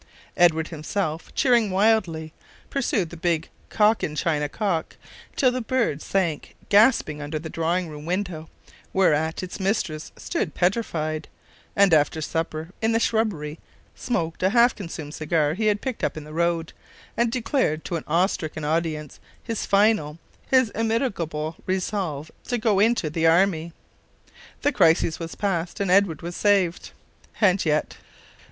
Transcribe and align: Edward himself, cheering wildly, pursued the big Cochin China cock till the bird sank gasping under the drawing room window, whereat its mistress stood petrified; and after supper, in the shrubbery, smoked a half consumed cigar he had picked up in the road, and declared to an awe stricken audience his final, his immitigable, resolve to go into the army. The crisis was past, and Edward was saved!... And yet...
Edward 0.35 0.69
himself, 0.69 1.31
cheering 1.35 1.69
wildly, 1.69 2.33
pursued 2.71 3.11
the 3.11 3.15
big 3.17 3.49
Cochin 3.69 4.15
China 4.15 4.49
cock 4.49 4.95
till 5.35 5.51
the 5.51 5.61
bird 5.61 6.01
sank 6.01 6.55
gasping 6.69 7.21
under 7.21 7.37
the 7.37 7.51
drawing 7.51 7.87
room 7.87 8.07
window, 8.07 8.49
whereat 8.93 9.43
its 9.43 9.59
mistress 9.59 10.11
stood 10.17 10.55
petrified; 10.55 11.27
and 11.75 11.93
after 11.93 12.19
supper, 12.19 12.69
in 12.81 12.93
the 12.93 12.99
shrubbery, 12.99 13.59
smoked 13.93 14.41
a 14.41 14.49
half 14.49 14.73
consumed 14.73 15.13
cigar 15.13 15.53
he 15.53 15.67
had 15.67 15.81
picked 15.81 16.03
up 16.03 16.17
in 16.17 16.23
the 16.23 16.33
road, 16.33 16.73
and 17.15 17.31
declared 17.31 17.85
to 17.85 17.95
an 17.95 18.03
awe 18.07 18.25
stricken 18.25 18.63
audience 18.65 19.19
his 19.43 19.67
final, 19.67 20.17
his 20.49 20.71
immitigable, 20.71 21.57
resolve 21.67 22.31
to 22.47 22.57
go 22.57 22.79
into 22.79 23.07
the 23.07 23.27
army. 23.27 23.71
The 24.63 24.71
crisis 24.71 25.19
was 25.19 25.35
past, 25.35 25.79
and 25.79 25.91
Edward 25.91 26.23
was 26.23 26.35
saved!... 26.35 26.89
And 27.39 27.63
yet... 27.63 27.97